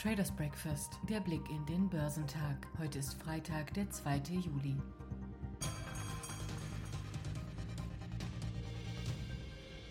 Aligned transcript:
Traders 0.00 0.30
Breakfast, 0.30 0.98
der 1.10 1.20
Blick 1.20 1.50
in 1.50 1.66
den 1.66 1.86
Börsentag. 1.90 2.66
Heute 2.78 3.00
ist 3.00 3.22
Freitag, 3.22 3.74
der 3.74 3.90
2. 3.90 4.22
Juli. 4.30 4.74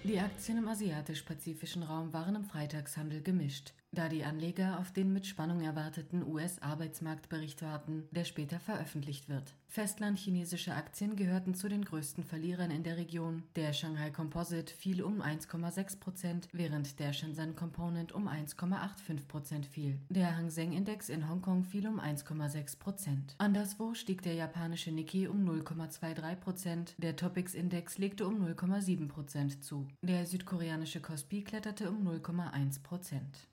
Die 0.04 0.20
Aktien 0.20 0.58
im 0.58 0.68
asiatisch-pazifischen 0.68 1.84
Raum 1.84 2.12
waren 2.12 2.34
im 2.34 2.44
Freitagshandel 2.44 3.22
gemischt 3.22 3.74
da 3.92 4.08
die 4.08 4.24
Anleger 4.24 4.80
auf 4.80 4.92
den 4.92 5.12
mit 5.12 5.26
Spannung 5.26 5.62
erwarteten 5.62 6.24
US-Arbeitsmarktbericht 6.26 7.62
warten, 7.62 8.08
der 8.12 8.24
später 8.24 8.60
veröffentlicht 8.60 9.30
wird. 9.30 9.56
Festlandchinesische 9.68 10.74
Aktien 10.74 11.16
gehörten 11.16 11.54
zu 11.54 11.70
den 11.70 11.86
größten 11.86 12.24
Verlierern 12.24 12.72
in 12.72 12.84
der 12.84 12.98
Region. 12.98 13.44
Der 13.56 13.74
Shanghai 13.74 14.10
Composite 14.10 14.74
fiel 14.74 15.04
um 15.04 15.22
1,6 15.22 16.00
Prozent, 16.00 16.48
während 16.52 17.00
der 17.00 17.14
Shenzhen 17.14 17.56
Component 17.56 18.12
um 18.12 18.28
1,85 18.28 19.28
Prozent 19.28 19.66
fiel. 19.66 20.00
Der 20.10 20.36
Hang 20.36 20.50
Seng 20.50 20.72
Index 20.72 21.10
in 21.10 21.30
Hongkong 21.30 21.64
fiel 21.64 21.88
um 21.88 22.00
1,6 22.00 22.80
Prozent. 22.80 23.36
Anderswo 23.38 23.94
stieg 23.94 24.22
der 24.24 24.34
japanische 24.34 24.92
Nikkei 24.92 25.30
um 25.30 25.48
0,23 25.48 26.36
Prozent, 26.36 26.96
der 26.98 27.16
Topix 27.16 27.54
Index 27.54 27.98
legte 27.98 28.28
um 28.28 28.44
0,7 28.44 29.08
Prozent 29.08 29.64
zu. 29.64 29.88
Der 30.02 30.26
südkoreanische 30.26 31.00
Kospi 31.00 31.44
kletterte 31.44 31.92
um 31.92 32.08
0,1 32.08 32.82
Prozent. 32.82 33.48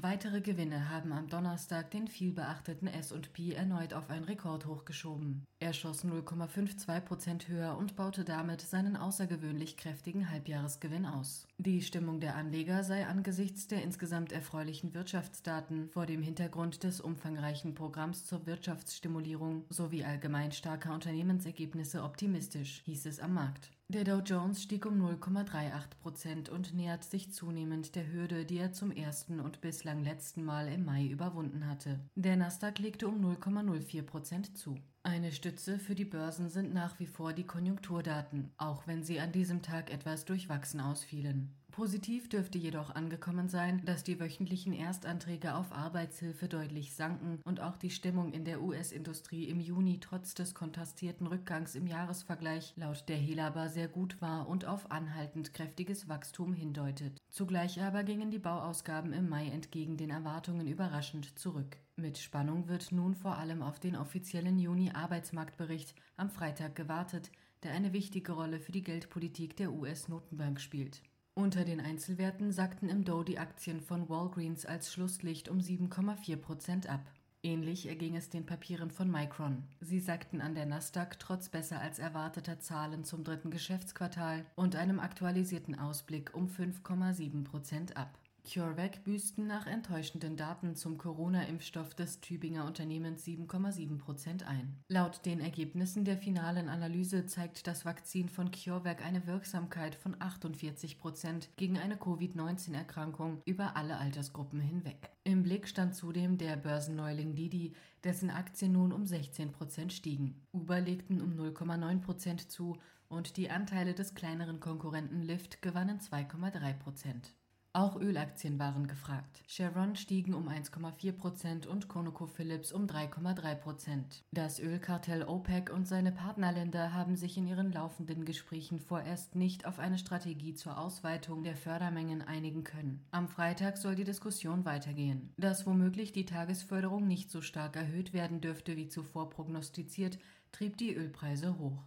Weitere 0.00 0.40
Gewinne 0.40 0.90
haben 0.90 1.12
am 1.12 1.26
Donnerstag 1.26 1.90
den 1.90 2.06
vielbeachteten 2.06 2.86
S&P 2.86 3.54
erneut 3.54 3.92
auf 3.92 4.10
ein 4.10 4.22
Rekordhoch 4.22 4.84
geschoben. 4.84 5.44
Er 5.58 5.72
schoss 5.72 6.04
0,52 6.04 7.00
Prozent 7.00 7.48
höher 7.48 7.76
und 7.76 7.96
baute 7.96 8.24
damit 8.24 8.60
seinen 8.60 8.96
außergewöhnlich 8.96 9.76
kräftigen 9.76 10.30
Halbjahresgewinn 10.30 11.04
aus. 11.04 11.48
Die 11.58 11.82
Stimmung 11.82 12.20
der 12.20 12.36
Anleger 12.36 12.84
sei 12.84 13.08
angesichts 13.08 13.66
der 13.66 13.82
insgesamt 13.82 14.30
erfreulichen 14.30 14.94
Wirtschaftsdaten 14.94 15.88
vor 15.88 16.06
dem 16.06 16.22
Hintergrund 16.22 16.84
des 16.84 17.00
umfangreichen 17.00 17.74
Programms 17.74 18.24
zur 18.24 18.46
Wirtschaftsstimulierung 18.46 19.64
sowie 19.68 20.04
allgemein 20.04 20.52
starker 20.52 20.94
Unternehmensergebnisse 20.94 22.04
optimistisch, 22.04 22.82
hieß 22.84 23.06
es 23.06 23.18
am 23.18 23.34
Markt. 23.34 23.72
Der 23.90 24.04
Dow 24.04 24.18
Jones 24.18 24.62
stieg 24.62 24.84
um 24.84 25.00
0,38 25.00 25.70
Prozent 26.02 26.48
und 26.50 26.74
nähert 26.74 27.04
sich 27.04 27.32
zunehmend 27.32 27.94
der 27.94 28.12
Hürde, 28.12 28.44
die 28.44 28.58
er 28.58 28.74
zum 28.74 28.90
ersten 28.90 29.40
und 29.40 29.62
bislang 29.62 30.04
letzten 30.04 30.44
Mal 30.44 30.68
im 30.68 30.84
Mai 30.84 31.06
überwunden 31.06 31.66
hatte. 31.66 31.98
Der 32.14 32.36
Nasdaq 32.36 32.80
legte 32.80 33.08
um 33.08 33.24
0,04 33.24 34.02
Prozent 34.02 34.58
zu. 34.58 34.76
Eine 35.02 35.32
Stütze 35.32 35.78
für 35.78 35.94
die 35.94 36.04
Börsen 36.04 36.50
sind 36.50 36.74
nach 36.74 36.98
wie 37.00 37.06
vor 37.06 37.32
die 37.32 37.46
Konjunkturdaten, 37.46 38.50
auch 38.58 38.86
wenn 38.86 39.02
sie 39.02 39.20
an 39.20 39.32
diesem 39.32 39.62
Tag 39.62 39.90
etwas 39.90 40.26
durchwachsen 40.26 40.82
ausfielen. 40.82 41.54
Positiv 41.78 42.28
dürfte 42.28 42.58
jedoch 42.58 42.92
angekommen 42.96 43.48
sein, 43.48 43.84
dass 43.84 44.02
die 44.02 44.18
wöchentlichen 44.18 44.72
Erstanträge 44.72 45.54
auf 45.54 45.70
Arbeitshilfe 45.70 46.48
deutlich 46.48 46.92
sanken 46.92 47.38
und 47.44 47.60
auch 47.60 47.76
die 47.76 47.90
Stimmung 47.90 48.32
in 48.32 48.44
der 48.44 48.60
US-Industrie 48.60 49.44
im 49.44 49.60
Juni 49.60 50.00
trotz 50.00 50.34
des 50.34 50.54
kontrastierten 50.54 51.28
Rückgangs 51.28 51.76
im 51.76 51.86
Jahresvergleich 51.86 52.72
laut 52.74 53.04
der 53.06 53.16
Helaba 53.16 53.68
sehr 53.68 53.86
gut 53.86 54.20
war 54.20 54.48
und 54.48 54.64
auf 54.64 54.90
anhaltend 54.90 55.54
kräftiges 55.54 56.08
Wachstum 56.08 56.52
hindeutet. 56.52 57.16
Zugleich 57.28 57.80
aber 57.80 58.02
gingen 58.02 58.32
die 58.32 58.40
Bauausgaben 58.40 59.12
im 59.12 59.28
Mai 59.28 59.46
entgegen 59.46 59.96
den 59.96 60.10
Erwartungen 60.10 60.66
überraschend 60.66 61.38
zurück. 61.38 61.76
Mit 61.94 62.18
Spannung 62.18 62.66
wird 62.66 62.90
nun 62.90 63.14
vor 63.14 63.36
allem 63.36 63.62
auf 63.62 63.78
den 63.78 63.94
offiziellen 63.94 64.58
Juni-Arbeitsmarktbericht 64.58 65.94
am 66.16 66.28
Freitag 66.28 66.74
gewartet, 66.74 67.30
der 67.62 67.70
eine 67.70 67.92
wichtige 67.92 68.32
Rolle 68.32 68.58
für 68.58 68.72
die 68.72 68.82
Geldpolitik 68.82 69.56
der 69.56 69.72
US-Notenbank 69.72 70.60
spielt. 70.60 71.02
Unter 71.38 71.64
den 71.64 71.80
Einzelwerten 71.80 72.50
sackten 72.50 72.88
im 72.88 73.04
Dow 73.04 73.22
die 73.22 73.38
Aktien 73.38 73.80
von 73.80 74.08
Walgreens 74.08 74.66
als 74.66 74.92
Schlusslicht 74.92 75.48
um 75.48 75.60
7,4 75.60 76.34
Prozent 76.34 76.88
ab. 76.88 77.12
Ähnlich 77.44 77.86
erging 77.86 78.16
es 78.16 78.28
den 78.28 78.44
Papieren 78.44 78.90
von 78.90 79.08
Micron. 79.08 79.62
Sie 79.80 80.00
sackten 80.00 80.40
an 80.40 80.56
der 80.56 80.66
Nasdaq 80.66 81.20
trotz 81.20 81.48
besser 81.48 81.80
als 81.80 82.00
erwarteter 82.00 82.58
Zahlen 82.58 83.04
zum 83.04 83.22
dritten 83.22 83.52
Geschäftsquartal 83.52 84.46
und 84.56 84.74
einem 84.74 84.98
aktualisierten 84.98 85.78
Ausblick 85.78 86.34
um 86.34 86.48
5,7 86.48 87.44
Prozent 87.44 87.96
ab. 87.96 88.18
CureVac 88.48 89.04
büßten 89.04 89.46
nach 89.46 89.66
enttäuschenden 89.66 90.38
Daten 90.38 90.74
zum 90.74 90.96
Corona-Impfstoff 90.96 91.94
des 91.94 92.20
Tübinger 92.22 92.64
Unternehmens 92.64 93.26
7,7 93.26 93.98
Prozent 93.98 94.42
ein. 94.48 94.82
Laut 94.88 95.26
den 95.26 95.40
Ergebnissen 95.40 96.06
der 96.06 96.16
finalen 96.16 96.70
Analyse 96.70 97.26
zeigt 97.26 97.66
das 97.66 97.84
Vakzin 97.84 98.30
von 98.30 98.50
CureVac 98.50 99.04
eine 99.04 99.26
Wirksamkeit 99.26 99.94
von 99.94 100.16
48 100.18 100.98
Prozent 100.98 101.50
gegen 101.56 101.78
eine 101.78 101.98
Covid-19-Erkrankung 101.98 103.42
über 103.44 103.76
alle 103.76 103.98
Altersgruppen 103.98 104.60
hinweg. 104.60 105.10
Im 105.24 105.42
Blick 105.42 105.68
stand 105.68 105.94
zudem 105.94 106.38
der 106.38 106.56
Börsenneuling 106.56 107.34
Didi, 107.34 107.74
dessen 108.02 108.30
Aktien 108.30 108.72
nun 108.72 108.92
um 108.94 109.04
16 109.04 109.52
Prozent 109.52 109.92
stiegen. 109.92 110.40
Uber 110.52 110.80
legten 110.80 111.20
um 111.20 111.34
0,9 111.34 112.00
Prozent 112.00 112.50
zu 112.50 112.78
und 113.08 113.36
die 113.36 113.50
Anteile 113.50 113.92
des 113.92 114.14
kleineren 114.14 114.58
Konkurrenten 114.58 115.22
Lyft 115.22 115.60
gewannen 115.60 115.98
2,3 115.98 116.72
Prozent. 116.74 117.34
Auch 117.74 117.96
Ölaktien 117.96 118.58
waren 118.58 118.86
gefragt. 118.86 119.42
Chevron 119.46 119.94
stiegen 119.94 120.32
um 120.32 120.48
1,4 120.48 121.12
Prozent 121.12 121.66
und 121.66 121.86
ConocoPhillips 121.86 122.72
um 122.72 122.86
3,3 122.86 123.54
Prozent. 123.56 124.24
Das 124.32 124.58
Ölkartell 124.58 125.22
OPEC 125.22 125.70
und 125.70 125.86
seine 125.86 126.10
Partnerländer 126.10 126.94
haben 126.94 127.14
sich 127.16 127.36
in 127.36 127.46
ihren 127.46 127.70
laufenden 127.70 128.24
Gesprächen 128.24 128.80
vorerst 128.80 129.34
nicht 129.36 129.66
auf 129.66 129.78
eine 129.78 129.98
Strategie 129.98 130.54
zur 130.54 130.78
Ausweitung 130.78 131.44
der 131.44 131.56
Fördermengen 131.56 132.22
einigen 132.22 132.64
können. 132.64 133.04
Am 133.10 133.28
Freitag 133.28 133.76
soll 133.76 133.94
die 133.94 134.04
Diskussion 134.04 134.64
weitergehen. 134.64 135.32
Dass 135.36 135.66
womöglich 135.66 136.12
die 136.12 136.24
Tagesförderung 136.24 137.06
nicht 137.06 137.30
so 137.30 137.42
stark 137.42 137.76
erhöht 137.76 138.14
werden 138.14 138.40
dürfte 138.40 138.76
wie 138.76 138.88
zuvor 138.88 139.28
prognostiziert, 139.28 140.18
trieb 140.52 140.78
die 140.78 140.94
Ölpreise 140.94 141.58
hoch. 141.58 141.84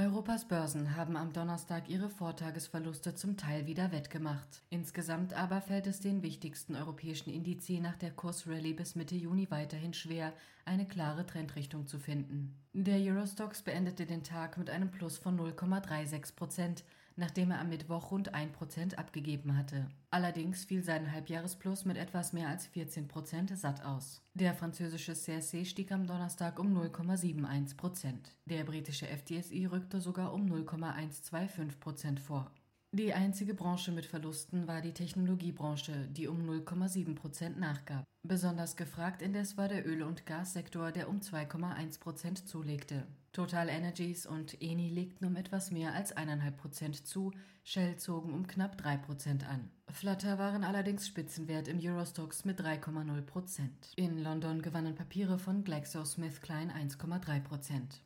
Europas 0.00 0.46
Börsen 0.48 0.96
haben 0.96 1.14
am 1.14 1.34
Donnerstag 1.34 1.90
ihre 1.90 2.08
Vortagesverluste 2.08 3.14
zum 3.14 3.36
Teil 3.36 3.66
wieder 3.66 3.92
wettgemacht. 3.92 4.62
Insgesamt 4.70 5.34
aber 5.34 5.60
fällt 5.60 5.86
es 5.86 6.00
den 6.00 6.22
wichtigsten 6.22 6.74
europäischen 6.74 7.28
Indizes 7.28 7.82
nach 7.82 7.98
der 7.98 8.10
Kursrallye 8.10 8.72
bis 8.72 8.94
Mitte 8.94 9.14
Juni 9.14 9.50
weiterhin 9.50 9.92
schwer, 9.92 10.32
eine 10.64 10.86
klare 10.86 11.26
Trendrichtung 11.26 11.86
zu 11.86 11.98
finden. 11.98 12.56
Der 12.72 12.96
Eurostox 12.96 13.60
beendete 13.60 14.06
den 14.06 14.24
Tag 14.24 14.56
mit 14.56 14.70
einem 14.70 14.90
Plus 14.90 15.18
von 15.18 15.38
0,36 15.38 16.34
Prozent, 16.34 16.82
nachdem 17.16 17.50
er 17.50 17.60
am 17.60 17.68
Mittwoch 17.68 18.10
rund 18.10 18.34
1 18.34 18.52
Prozent 18.52 18.98
abgegeben 18.98 19.56
hatte. 19.56 19.88
Allerdings 20.10 20.64
fiel 20.64 20.82
sein 20.82 21.12
Halbjahresplus 21.12 21.84
mit 21.84 21.96
etwas 21.96 22.32
mehr 22.32 22.48
als 22.48 22.66
14 22.66 23.08
Prozent 23.08 23.56
satt 23.56 23.84
aus. 23.84 24.22
Der 24.34 24.54
französische 24.54 25.14
CSC 25.14 25.64
stieg 25.64 25.92
am 25.92 26.06
Donnerstag 26.06 26.58
um 26.58 26.76
0,71 26.76 27.76
Prozent. 27.76 28.36
Der 28.46 28.64
britische 28.64 29.06
FTSE 29.06 29.70
rückte 29.70 30.00
sogar 30.00 30.32
um 30.32 30.46
0,125 30.46 31.80
Prozent 31.80 32.20
vor. 32.20 32.50
Die 32.92 33.14
einzige 33.14 33.54
Branche 33.54 33.92
mit 33.92 34.04
Verlusten 34.04 34.66
war 34.66 34.80
die 34.80 34.92
Technologiebranche, 34.92 36.08
die 36.10 36.26
um 36.26 36.40
0,7 36.40 37.14
Prozent 37.14 37.60
nachgab. 37.60 38.04
Besonders 38.26 38.74
gefragt 38.74 39.22
indes 39.22 39.56
war 39.56 39.68
der 39.68 39.86
Öl- 39.86 40.02
und 40.02 40.26
Gassektor, 40.26 40.90
der 40.90 41.08
um 41.08 41.20
2,1 41.20 42.00
Prozent 42.00 42.48
zulegte. 42.48 43.06
Total 43.32 43.68
Energies 43.68 44.26
und 44.26 44.60
Eni 44.60 44.88
legten 44.88 45.24
um 45.24 45.36
etwas 45.36 45.70
mehr 45.70 45.94
als 45.94 46.16
1,5 46.16 46.50
Prozent 46.50 47.06
zu, 47.06 47.32
Shell 47.62 47.96
zogen 47.96 48.34
um 48.34 48.48
knapp 48.48 48.76
3 48.76 48.96
Prozent 48.96 49.48
an. 49.48 49.70
Flutter 49.88 50.38
waren 50.38 50.64
allerdings 50.64 51.06
Spitzenwert 51.06 51.68
im 51.68 51.78
Eurostox 51.80 52.44
mit 52.44 52.60
3,0 52.60 53.22
Prozent. 53.22 53.92
In 53.94 54.18
London 54.18 54.62
gewannen 54.62 54.96
Papiere 54.96 55.38
von 55.38 55.62
GlaxoSmithKline 55.62 56.74
1,3 56.74 57.40
Prozent. 57.40 58.00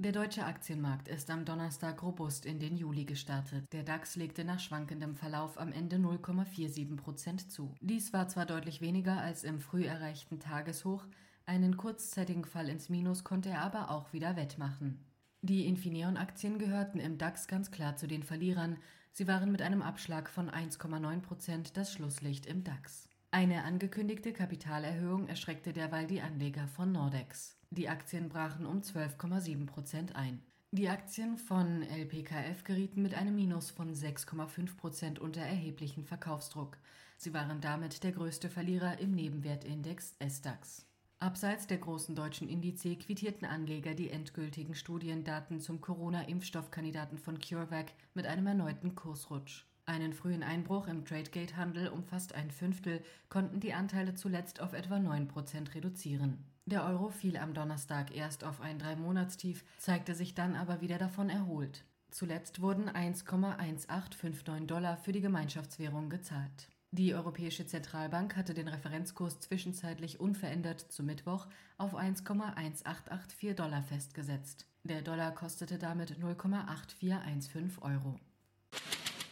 Der 0.00 0.12
deutsche 0.12 0.44
Aktienmarkt 0.44 1.08
ist 1.08 1.28
am 1.28 1.44
Donnerstag 1.44 2.02
robust 2.04 2.46
in 2.46 2.60
den 2.60 2.76
Juli 2.76 3.04
gestartet. 3.04 3.64
Der 3.72 3.82
DAX 3.82 4.14
legte 4.14 4.44
nach 4.44 4.60
schwankendem 4.60 5.16
Verlauf 5.16 5.58
am 5.58 5.72
Ende 5.72 5.96
0,47 5.96 6.96
Prozent 6.96 7.50
zu. 7.50 7.74
Dies 7.80 8.12
war 8.12 8.28
zwar 8.28 8.46
deutlich 8.46 8.80
weniger 8.80 9.20
als 9.20 9.42
im 9.42 9.58
früh 9.58 9.84
erreichten 9.84 10.38
Tageshoch, 10.38 11.04
einen 11.48 11.78
kurzzeitigen 11.78 12.44
Fall 12.44 12.68
ins 12.68 12.90
Minus 12.90 13.24
konnte 13.24 13.48
er 13.48 13.62
aber 13.62 13.90
auch 13.90 14.12
wieder 14.12 14.36
wettmachen. 14.36 15.02
Die 15.40 15.66
Infineon-Aktien 15.66 16.58
gehörten 16.58 17.00
im 17.00 17.16
DAX 17.16 17.48
ganz 17.48 17.70
klar 17.70 17.96
zu 17.96 18.06
den 18.06 18.22
Verlierern. 18.22 18.76
Sie 19.12 19.26
waren 19.26 19.50
mit 19.50 19.62
einem 19.62 19.80
Abschlag 19.80 20.28
von 20.28 20.50
1,9 20.50 21.22
Prozent 21.22 21.76
das 21.78 21.90
Schlusslicht 21.90 22.44
im 22.44 22.64
DAX. 22.64 23.08
Eine 23.30 23.64
angekündigte 23.64 24.34
Kapitalerhöhung 24.34 25.26
erschreckte 25.26 25.72
derweil 25.72 26.06
die 26.06 26.20
Anleger 26.20 26.68
von 26.68 26.92
Nordex. 26.92 27.57
Die 27.70 27.88
Aktien 27.88 28.28
brachen 28.28 28.64
um 28.64 28.80
12,7 28.80 29.66
Prozent 29.66 30.16
ein. 30.16 30.42
Die 30.70 30.88
Aktien 30.88 31.36
von 31.38 31.82
LPKF 31.82 32.64
gerieten 32.64 33.02
mit 33.02 33.14
einem 33.14 33.34
Minus 33.34 33.70
von 33.70 33.94
6,5 33.94 34.76
Prozent 34.76 35.18
unter 35.18 35.40
erheblichen 35.40 36.04
Verkaufsdruck. 36.04 36.78
Sie 37.16 37.34
waren 37.34 37.60
damit 37.60 38.04
der 38.04 38.12
größte 38.12 38.48
Verlierer 38.48 38.98
im 38.98 39.12
Nebenwertindex 39.12 40.16
SDAX. 40.26 40.86
Abseits 41.20 41.66
der 41.66 41.78
großen 41.78 42.14
deutschen 42.14 42.48
Indize 42.48 42.96
quittierten 42.96 43.46
Anleger 43.46 43.94
die 43.94 44.10
endgültigen 44.10 44.74
Studiendaten 44.74 45.60
zum 45.60 45.80
Corona-Impfstoffkandidaten 45.80 47.18
von 47.18 47.38
CureVac 47.38 47.92
mit 48.14 48.26
einem 48.26 48.46
erneuten 48.46 48.94
Kursrutsch. 48.94 49.64
Einen 49.84 50.12
frühen 50.12 50.42
Einbruch 50.42 50.86
im 50.86 51.04
Tradegate-Handel 51.04 51.88
um 51.88 52.04
fast 52.04 52.34
ein 52.34 52.50
Fünftel 52.50 53.02
konnten 53.30 53.58
die 53.58 53.72
Anteile 53.74 54.14
zuletzt 54.14 54.60
auf 54.60 54.74
etwa 54.74 54.96
9% 54.96 55.74
reduzieren. 55.74 56.44
Der 56.68 56.84
Euro 56.84 57.08
fiel 57.08 57.38
am 57.38 57.54
Donnerstag 57.54 58.14
erst 58.14 58.44
auf 58.44 58.60
ein 58.60 58.78
Dreimonatstief, 58.78 59.64
zeigte 59.78 60.14
sich 60.14 60.34
dann 60.34 60.54
aber 60.54 60.82
wieder 60.82 60.98
davon 60.98 61.30
erholt. 61.30 61.82
Zuletzt 62.10 62.60
wurden 62.60 62.90
1,1859 62.90 64.66
Dollar 64.66 64.98
für 64.98 65.12
die 65.12 65.22
Gemeinschaftswährung 65.22 66.10
gezahlt. 66.10 66.68
Die 66.90 67.14
Europäische 67.14 67.64
Zentralbank 67.64 68.36
hatte 68.36 68.52
den 68.52 68.68
Referenzkurs 68.68 69.40
zwischenzeitlich 69.40 70.20
unverändert 70.20 70.80
zu 70.92 71.02
Mittwoch 71.02 71.46
auf 71.78 71.96
1,1884 71.96 73.54
Dollar 73.54 73.82
festgesetzt. 73.82 74.66
Der 74.84 75.00
Dollar 75.00 75.34
kostete 75.34 75.78
damit 75.78 76.18
0,8415 76.18 77.80
Euro. 77.80 78.20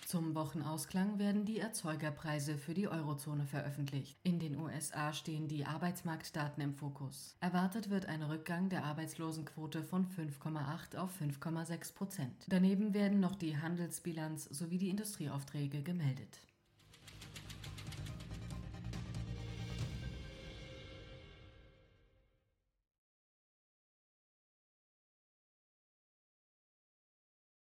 Zum 0.07 0.37
Wochenausklang 0.37 1.19
werden 1.19 1.45
die 1.45 1.59
Erzeugerpreise 1.59 2.59
für 2.59 2.75
die 2.75 2.87
Eurozone 2.87 3.45
veröffentlicht. 3.45 4.17
In 4.23 4.39
den 4.39 4.57
USA 4.57 5.13
stehen 5.13 5.49
die 5.49 5.65
Arbeitsmarktdaten 5.65 6.63
im 6.63 6.75
Fokus. 6.75 7.37
Erwartet 7.41 7.91
wird 7.91 8.07
ein 8.07 8.23
Rückgang 8.23 8.69
der 8.69 8.85
Arbeitslosenquote 8.85 9.83
von 9.83 10.07
5,8 10.07 10.97
auf 10.97 11.11
5,6 11.21 11.95
Prozent. 11.95 12.45
Daneben 12.47 12.95
werden 12.95 13.19
noch 13.19 13.35
die 13.35 13.59
Handelsbilanz 13.59 14.45
sowie 14.45 14.79
die 14.79 14.91
Industrieaufträge 14.91 15.83
gemeldet. 15.83 16.41